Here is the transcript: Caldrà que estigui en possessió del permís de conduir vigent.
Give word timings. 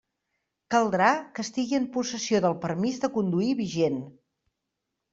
Caldrà 0.75 1.09
que 1.35 1.45
estigui 1.49 1.79
en 1.81 1.87
possessió 1.99 2.41
del 2.49 2.59
permís 2.67 3.01
de 3.07 3.13
conduir 3.21 3.55
vigent. 3.65 4.05